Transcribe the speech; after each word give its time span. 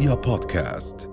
رؤيا 0.00 0.14
بودكاست. 0.14 1.10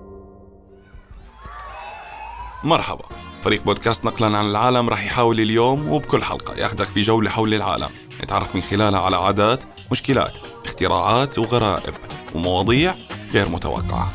مرحبا. 2.64 3.04
فريق 3.44 3.62
بودكاست 3.62 4.04
نقلا 4.04 4.38
عن 4.38 4.50
العالم 4.50 4.88
رح 4.88 5.04
يحاول 5.04 5.40
اليوم 5.40 5.88
وبكل 5.88 6.22
حلقة 6.22 6.54
ياخدك 6.54 6.86
في 6.86 7.00
جولة 7.00 7.30
حول 7.30 7.54
العالم. 7.54 7.88
نتعرف 8.22 8.54
من 8.54 8.62
خلالها 8.62 9.00
على 9.00 9.16
عادات 9.16 9.64
مشكلات 9.90 10.32
اختراعات 10.64 11.38
وغرائب 11.38 11.94
ومواضيع 12.34 12.94
غير 13.32 13.48
متوقعة. 13.48 14.10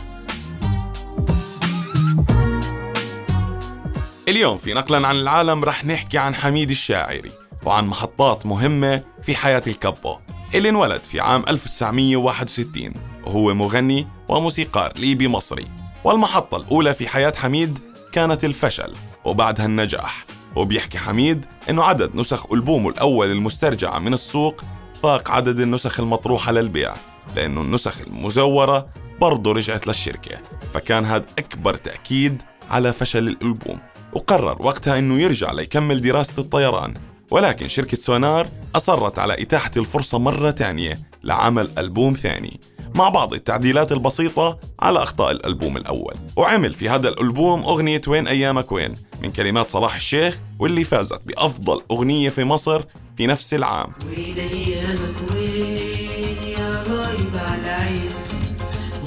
اليوم 4.27 4.57
في 4.57 4.73
نقلا 4.73 5.07
عن 5.07 5.15
العالم 5.15 5.63
رح 5.63 5.85
نحكي 5.85 6.17
عن 6.17 6.35
حميد 6.35 6.69
الشاعري 6.69 7.31
وعن 7.65 7.87
محطات 7.87 8.45
مهمة 8.45 9.03
في 9.21 9.35
حياة 9.35 9.63
الكابو 9.67 10.17
اللي 10.55 10.69
انولد 10.69 11.03
في 11.03 11.19
عام 11.19 11.45
1961 11.47 13.12
وهو 13.26 13.54
مغني 13.54 14.08
وموسيقار 14.30 14.94
ليبي 14.95 15.27
مصري 15.27 15.66
والمحطة 16.04 16.58
الأولى 16.58 16.94
في 16.94 17.08
حياة 17.08 17.34
حميد 17.38 17.80
كانت 18.12 18.46
الفشل 18.46 18.94
وبعدها 19.26 19.66
النجاح. 19.66 20.26
وبيحكي 20.55 20.98
حميد 20.98 21.46
إنه 21.70 21.84
عدد 21.84 22.16
نسخ 22.16 22.52
ألبومه 22.52 22.90
الأول 22.90 23.32
المسترجعة 23.32 23.99
من 23.99 24.13
السوق 24.13 24.62
فاق 25.04 25.32
عدد 25.32 25.59
النسخ 25.59 25.99
المطروحة 25.99 26.52
للبيع 26.52 26.94
لأنه 27.36 27.62
النسخ 27.62 28.02
المزورة 28.08 28.88
برضه 29.22 29.52
رجعت 29.52 29.88
للشركة. 29.88 30.38
فكان 30.74 31.05
هذا 31.05 31.26
أكبر 31.38 31.74
تأكيد 31.74 32.41
على 32.71 32.94
فشل 32.94 33.27
الألبوم. 33.27 33.80
وقرر 34.13 34.58
وقتها 34.60 34.99
أنه 34.99 35.21
يرجع 35.21 35.52
ليكمل 35.52 36.02
دراسة 36.02 36.41
الطيران. 36.41 36.94
ولكن 37.32 37.68
شركة 37.68 37.98
سونار 37.98 38.48
أصرت 38.76 39.20
على 39.20 39.41
إتاحة 39.41 39.71
الفرصة 39.77 40.20
مرة 40.20 40.52
تانية 40.52 40.98
لعمل 41.24 41.71
ألبوم 41.77 42.13
ثاني. 42.13 42.60
مع 42.95 43.09
بعض 43.09 43.33
التعديلات 43.33 43.91
البسيطة 43.91 44.59
على 44.79 45.04
أخطاء 45.04 45.31
الألبوم 45.31 45.77
الأول. 45.77 46.13
وعمل 46.35 46.73
في 46.73 46.90
هذا 46.90 47.09
الألبوم 47.09 47.63
أغنية 47.63 48.01
وين 48.07 48.27
أيامك 48.27 48.71
وين؟ 48.71 48.93
من 49.21 49.31
كلمات 49.31 49.70
صلاح 49.70 49.95
الشيخ 49.95 50.40
واللي 50.59 50.84
فازت 50.84 51.21
بأفضل 51.26 51.81
أغنية 51.91 52.29
في 52.29 52.43
مصر 52.43 52.81
في 53.18 53.27
نفس 53.27 53.53
العام. 53.53 53.91
وين 54.07 54.40
أيامك 54.40 55.31
وين 55.31 55.77
يا 56.57 56.84
غايب 56.90 57.35
على 57.35 57.70
عينك 57.70 58.13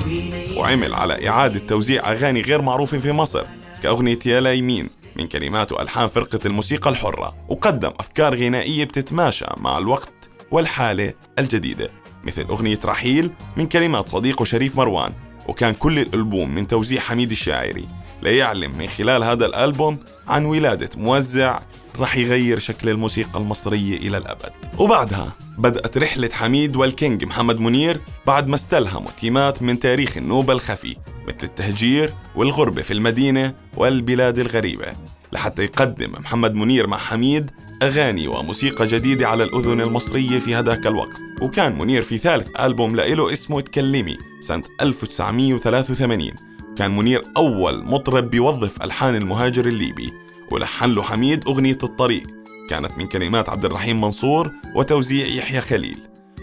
أيامك 0.07 0.59
وعمل 0.59 0.95
على 0.95 1.29
إعادة 1.29 1.61
توزيع 1.69 2.13
أغاني 2.13 2.43
غير 2.43 2.63
معروفة 2.63 2.99
في 2.99 3.13
مصر 3.13 3.45
كأغنية 3.83 4.19
يا 4.27 4.41
ليمين 4.41 4.91
من 5.17 5.27
كلمات 5.27 5.73
وألحان 5.73 6.09
فرقة 6.09 6.41
الموسيقى 6.47 6.91
الحرة. 6.91 7.35
وقدم 7.49 7.91
أفكار 8.01 8.35
غنائية 8.35 8.85
بتتماشى 8.85 9.47
مع 9.57 9.79
الوقت 9.79 10.31
والحالة 10.51 11.13
الجديدة. 11.39 11.91
مثل 12.27 12.43
أغنية 12.43 12.79
رحيل 12.85 13.31
من 13.57 13.67
كلمات 13.67 14.09
صديقه 14.09 14.45
شريف 14.45 14.77
مروان 14.77 15.13
وكان 15.49 15.75
كل 15.75 15.99
الألبوم 15.99 16.55
من 16.55 16.67
توزيع 16.67 17.01
حميد 17.01 17.31
الشاعري 17.31 17.89
ليعلم 18.23 18.79
من 18.79 18.87
خلال 18.87 19.25
هذا 19.25 19.47
الألبوم 19.47 19.99
عن 20.29 20.45
ولادة 20.45 20.91
موزع 20.97 21.61
رح 21.99 22.17
يغير 22.17 22.59
شكل 22.59 22.89
الموسيقى 22.89 23.41
المصرية 23.41 23.97
إلى 23.97 24.17
الأبد. 24.19 24.53
وبعدها 24.79 25.33
بدأت 25.59 25.99
رحلة 25.99 26.31
حميد 26.33 26.77
والكينج 26.77 27.25
محمد 27.25 27.61
منير 27.61 28.01
بعد 28.27 28.49
ما 28.49 28.55
استلهموا 28.55 29.11
تيمات 29.21 29.63
من 29.63 29.79
تاريخ 29.79 30.17
النوبة 30.17 30.53
الخفي 30.53 30.97
مثل 31.29 31.37
التهجير 31.43 32.13
والغربة 32.35 32.83
في 32.83 32.93
المدينة 32.93 33.55
والبلاد 33.77 34.39
الغريبة 34.39 34.87
لحتى 35.33 35.63
يقدم 35.63 36.13
محمد 36.13 36.55
منير 36.55 36.87
مع 36.87 36.99
حميد 36.99 37.51
أغاني 37.83 38.29
وموسيقى 38.29 38.87
جديدة 38.87 39.29
على 39.29 39.45
الأذن 39.45 39.81
المصرية 39.81 40.39
في 40.39 40.55
هذاك 40.55 40.87
الوقت. 40.87 41.21
وكان 41.43 41.79
منير 41.79 42.03
في 42.03 42.19
ثالث 42.19 42.51
ألبوم 42.61 42.97
لإله 42.97 43.33
اسمه 43.33 43.61
تكلمي 43.61 44.19
سنة 44.41 44.63
1983 44.81 46.31
كان 46.77 46.97
منير 46.97 47.23
أول 47.37 47.85
مطرب 47.85 48.31
بيوظف 48.31 48.83
ألحان 48.83 49.17
المهاجر 49.17 49.67
الليبي 49.67 50.13
ولحن 50.53 50.91
له 50.91 51.03
حميد 51.03 51.49
أغنية 51.49 51.79
الطريق. 51.83 52.23
كانت 52.69 52.99
من 52.99 53.07
كلمات 53.07 53.49
عبد 53.49 53.65
الرحيم 53.65 54.01
منصور 54.01 54.53
وتوزيع 54.75 55.27
يحيى 55.27 55.61
خليل. 55.61 55.99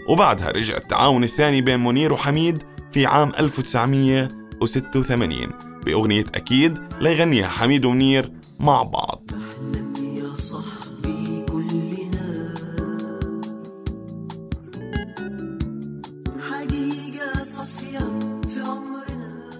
وبعدها 0.08 0.50
رجع 0.50 0.76
التعاون 0.76 1.24
الثاني 1.24 1.60
بين 1.60 1.84
منير 1.84 2.12
وحميد 2.12 2.62
في 2.92 3.06
عام 3.06 3.32
1986 3.38 5.50
بأغنية 5.86 6.24
أكيد 6.34 6.78
ليغنيها 7.00 7.48
حميد 7.48 7.84
ومنير 7.84 8.32
مع 8.60 8.82
بعض. 8.82 9.30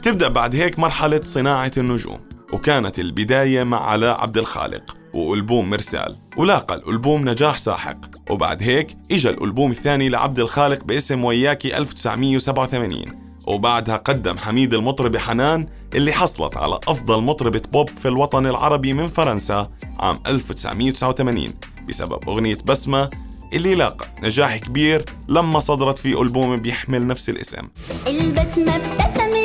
تبدأ 0.04 0.28
بعد 0.28 0.56
هيك 0.56 0.78
مرحلة 0.78 1.20
صناعة 1.24 1.72
النجوم 1.76 2.18
وكانت 2.52 2.98
البداية 2.98 3.64
مع 3.64 3.86
علاء 3.86 4.20
عبد 4.20 4.38
الخالق 4.38 4.96
وألبوم 5.14 5.70
مرسال 5.70 6.16
ولاقى 6.36 6.74
الألبوم 6.74 7.28
نجاح 7.28 7.58
ساحق. 7.58 7.96
وبعد 8.30 8.62
هيك 8.62 8.96
إجا 9.10 9.30
الألبوم 9.30 9.70
الثاني 9.70 10.08
لعبد 10.08 10.40
الخالق 10.40 10.84
باسم 10.84 11.24
وياكي 11.24 11.76
1987 11.76 13.02
وبعدها 13.46 13.96
قدم 13.96 14.38
حميد 14.38 14.74
المطربة 14.74 15.18
حنان 15.18 15.66
اللي 15.94 16.12
حصلت 16.12 16.56
على 16.56 16.80
أفضل 16.88 17.22
مطربة 17.22 17.62
بوب 17.72 17.88
في 17.88 18.08
الوطن 18.08 18.46
العربي 18.46 18.92
من 18.92 19.06
فرنسا 19.06 19.70
عام 20.00 20.20
1989 20.26 21.54
بسبب 21.88 22.28
أغنية 22.28 22.58
بسمة 22.66 23.10
اللي 23.52 23.74
لاقى 23.74 24.06
نجاح 24.22 24.56
كبير 24.56 25.04
لما 25.28 25.60
صدرت 25.60 25.98
في 25.98 26.20
ألبوم 26.22 26.56
بيحمل 26.56 27.06
نفس 27.06 27.28
الاسم. 27.28 27.68
البسمة 28.06 29.03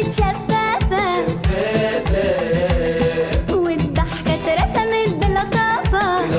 ابتسمت 0.09 0.49
شفافة. 0.49 1.25
والضحكة 3.55 4.33
اترسمت 4.33 5.25
بلطافة. 5.25 6.29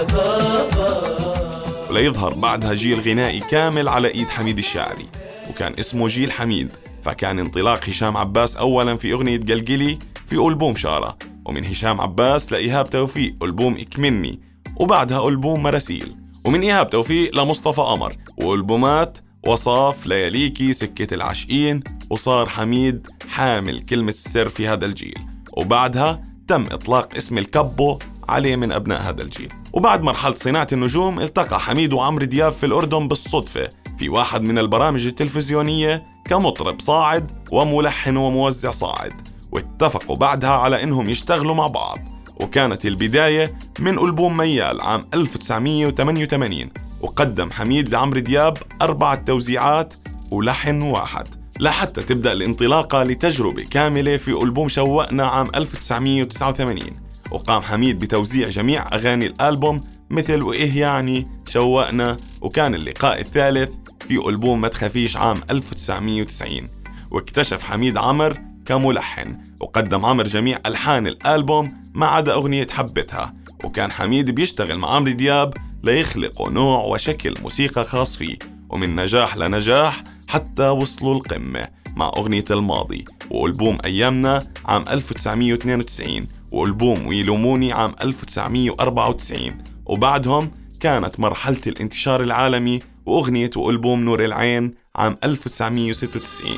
وليظهر 1.91 2.35
بعدها 2.35 2.75
جيل 2.75 3.01
غنائي 3.01 3.41
كامل 3.41 3.89
على 3.89 4.09
إيد 4.09 4.29
حميد 4.29 4.59
الشاعري 4.59 5.07
وكان 5.51 5.75
اسمه 5.79 6.09
جيل 6.09 6.33
حميد 6.33 6.69
فكان 7.03 7.39
انطلاق 7.39 7.85
هشام 7.89 8.17
عباس 8.17 8.57
اولا 8.57 8.97
في 8.97 9.13
أغنية 9.13 9.41
قلقلي 9.41 9.99
في 10.27 10.37
ألبوم 10.37 10.77
شارة 10.77 11.17
ومن 11.45 11.65
هشام 11.65 12.01
عباس 12.01 12.53
لإيهاب 12.53 12.91
توفيق 12.91 13.35
ألبوم 13.43 13.75
إكمني 13.75 14.41
وبعدها 14.77 15.29
ألبوم 15.29 15.63
مراسيل 15.63 16.17
ومن 16.45 16.61
إيهاب 16.63 16.91
توفيق 16.91 17.39
لمصطفى 17.39 17.81
قمر 17.81 18.13
وألبومات 18.43 19.19
وصاف 19.47 20.07
لياليكي 20.07 20.73
سكة 20.73 21.15
العاشقين 21.15 21.83
وصار 22.11 22.49
حميد 22.49 23.07
حامل 23.29 23.81
كلمة 23.81 24.09
السر 24.09 24.49
في 24.49 24.69
هذا 24.69 24.87
الجيل. 24.87 25.19
وبعدها 25.53 26.23
تم 26.49 26.67
إطلاق 26.71 27.17
اسم 27.17 27.39
الكبو 27.39 27.99
عليه 28.29 28.57
من 28.57 28.73
أبناء 28.73 29.03
هذا 29.03 29.23
الجيل. 29.23 29.53
وبعد 29.73 30.03
مرحلة 30.03 30.35
صناعة 30.35 30.67
النجوم 30.73 31.21
التقى 31.21 31.61
حميد 31.61 31.93
وعمرو 31.93 32.25
دياب 32.25 32.53
في 32.53 32.67
الأردن 32.67 33.09
بالصدفة 33.09 33.69
في 33.99 34.09
واحد 34.09 34.43
من 34.43 34.59
البرامج 34.59 35.07
التلفزيونية 35.07 36.03
كمطرب 36.25 36.81
صاعد 36.81 37.31
وملحن 37.51 38.17
وموزع 38.17 38.71
صاعد. 38.71 39.13
واتفقوا 39.53 40.17
بعدها 40.17 40.51
على 40.51 40.83
إنهم 40.83 41.11
يشتغلوا 41.11 41.55
مع 41.55 41.67
بعض. 41.67 41.99
وكانت 42.41 42.87
البداية 42.87 43.59
من 43.79 43.99
ألبوم 43.99 44.37
ميال 44.37 44.81
عام 44.81 45.07
1988 45.15 46.71
وقدم 47.01 47.51
حميد 47.51 47.89
لعمرو 47.89 48.21
دياب 48.21 48.59
أربعة 48.83 49.15
توزيعات 49.15 49.95
ولحن 50.31 50.83
واحد. 50.83 51.29
لحتى 51.61 52.03
تبدأ 52.03 52.33
الانطلاقة 52.33 53.03
لتجربة 53.03 53.63
كاملة 53.63 54.17
في 54.17 54.31
ألبوم 54.31 54.69
شوقنا 54.69 55.27
عام 55.27 55.51
1989 55.55 56.83
وقام 57.31 57.63
حميد 57.63 57.99
بتوزيع 57.99 58.49
جميع 58.49 58.95
أغاني 58.95 59.27
الألبوم 59.27 59.81
مثل 60.11 60.43
وإيه 60.43 60.81
يعني؟ 60.81 61.29
شوقنا. 61.49 62.17
وكان 62.41 62.75
اللقاء 62.75 63.21
الثالث 63.21 63.71
في 64.09 64.29
ألبوم 64.29 64.61
ما 64.61 64.69
تخافيش 64.69 65.17
عام 65.17 65.41
1990 65.51 66.69
واكتشف 67.11 67.63
حميد 67.63 67.99
عمر 67.99 68.39
كملحن. 68.67 69.39
وقدم 69.61 70.07
عمر 70.07 70.25
جميع 70.25 70.59
ألحان 70.67 71.07
الألبوم 71.07 71.83
ما 71.95 72.07
عدا 72.07 72.35
أغنية 72.35 72.67
حبتها. 72.71 73.35
وكان 73.65 73.93
حميد 73.93 74.31
بيشتغل 74.31 74.79
مع 74.79 74.95
عمرو 74.95 75.13
دياب 75.13 75.55
ليخلقوا 75.83 76.51
نوع 76.51 76.85
وشكل 76.85 77.35
موسيقى 77.43 77.85
خاص 77.85 78.17
فيه 78.17 78.39
ومن 78.71 78.97
نجاح 78.97 79.37
لنجاح 79.37 80.05
حتى 80.29 80.69
وصلوا 80.69 81.15
القمة 81.15 81.69
مع 81.97 82.07
أغنية 82.17 82.45
الماضي 82.51 83.05
وألبوم 83.31 83.79
أيامنا 83.85 84.47
عام 84.67 84.85
1992 84.89 86.27
وألبوم 86.51 87.07
ويلوموني 87.07 87.73
عام 87.73 87.95
1994 88.03 89.59
وبعدهم 89.87 90.51
كانت 90.81 91.21
مرحلة 91.21 91.61
الانتشار 91.67 92.21
العالمي 92.23 92.79
وأغنية 93.07 93.51
وألبوم 93.57 94.05
نور 94.05 94.25
العين 94.25 94.75
عام 94.97 95.17
1996 95.25 96.51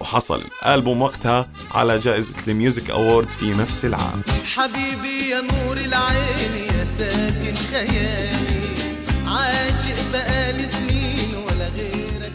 وحصل 0.00 0.42
الألبوم 0.62 1.02
وقتها 1.02 1.50
على 1.74 1.98
جائزة 1.98 2.34
ال 2.48 2.55
Music 2.55 2.90
Award 2.90 3.28
في 3.30 3.50
نفس 3.50 3.84
العام. 3.84 4.22
حبيبي 4.54 5.30
يا 5.30 5.40
نور 5.40 5.76
العين 5.76 6.54
يا 6.78 6.84
ساكن 6.84 7.54
خيالي. 7.54 8.67
عاشق 9.38 10.12
بقالي 10.12 10.66
سنين 10.66 11.34
ولا 11.46 11.68
غيرك 11.68 12.32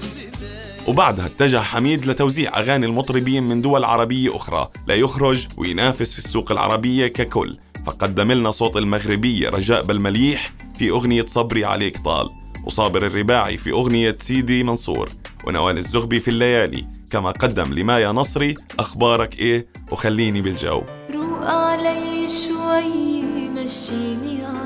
وبعدها 0.88 1.26
اتجه 1.26 1.60
حميد 1.60 2.06
لتوزيع 2.06 2.60
أغاني 2.60 2.86
المطربين 2.86 3.44
من 3.44 3.62
دول 3.62 3.84
عربية 3.84 4.36
أخرى. 4.36 4.70
ليخرج 4.88 5.48
وينافس 5.58 6.12
في 6.14 6.18
السوق 6.20 6.52
العربية 6.52 7.08
ككل. 7.08 7.58
فقدم 7.86 8.32
لنا 8.32 8.52
صوت 8.52 8.78
المغربية 8.78 9.50
رجاء 9.50 9.84
بالمليح 9.84 10.54
في 10.78 10.90
أغنية 10.90 11.26
صبري 11.26 11.66
عليك 11.66 11.98
طال 11.98 12.30
وصابر 12.66 13.06
الرباعي 13.06 13.58
في 13.58 13.72
أغنية 13.72 14.18
سيدي 14.20 14.64
منصور 14.64 15.10
ونوال 15.48 15.78
الزغبي 15.78 16.20
في 16.20 16.28
الليالي. 16.28 16.88
كما 17.10 17.32
قدم 17.32 17.74
لمايا 17.74 18.12
نصري 18.12 18.56
أخبارك 18.80 19.40
إيه؟ 19.40 19.68
وخليني 19.92 20.42
بالجو. 20.42 20.84
روق 21.14 21.46
علي 21.46 22.28
شوي 22.30 23.22
مشيني 23.50 24.46
على 24.46 24.63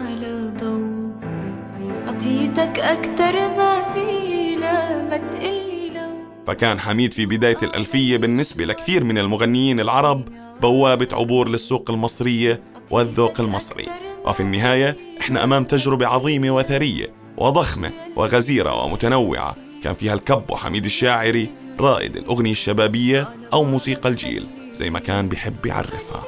عطيتك 2.27 2.79
أكتر 2.79 3.33
ما 3.33 3.94
في 3.94 4.56
لا 4.56 5.03
ما 5.03 5.18
تقلي 5.18 5.89
لو 5.89 6.09
فكان 6.47 6.79
حميد 6.79 7.13
في 7.13 7.25
بداية 7.25 7.57
الألفية 7.63 8.18
بالنسبة 8.18 8.65
لكثير 8.65 9.03
من 9.03 9.18
المغنيين 9.18 9.79
العرب 9.79 10.21
بوابة 10.62 11.07
عبور 11.12 11.50
للسوق 11.50 11.89
المصرية 11.89 12.62
والذوق 12.91 13.41
المصري. 13.41 13.88
وفي 14.25 14.39
النهاية 14.39 14.97
إحنا 15.21 15.44
أمام 15.44 15.63
تجربة 15.63 16.07
عظيمة 16.07 16.51
وثرية 16.51 17.13
وضخمة 17.38 17.91
وغزيرة 18.15 18.83
ومتنوعة. 18.83 19.56
كان 19.83 19.94
فيها 19.94 20.13
الكب 20.13 20.51
وحميد 20.51 20.85
الشاعري 20.85 21.50
رائد 21.80 22.18
الأغنية 22.18 22.51
الشبابية 22.51 23.30
أو 23.53 23.63
موسيقى 23.63 24.09
الجيل 24.09 24.47
زي 24.71 24.89
ما 24.89 25.00
كان 25.00 25.30
بيحب 25.30 25.65
يعرفها. 25.65 26.23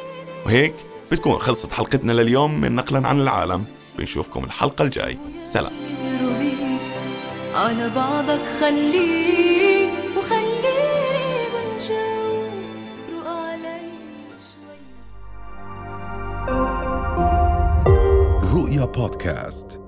وهيك 0.45 0.73
بتكون 1.11 1.35
خلصت 1.35 1.73
حلقتنا 1.73 2.11
لليوم 2.11 2.61
من 2.61 2.75
نقلا 2.75 3.07
عن 3.07 3.21
العالم. 3.21 3.65
بنشوفكم 3.99 4.43
الحلقة 4.43 4.83
الجاي. 4.83 5.17
سلام. 5.43 5.73
على 7.53 7.89
بعضك 7.89 8.39
خليك 8.59 9.89
وخليني 10.17 11.45
بالجو 11.53 12.43
روق 13.11 13.27
علي 13.27 13.89
شوي. 14.49 14.79
رؤيا 18.53 18.85
بودكاست. 18.85 19.78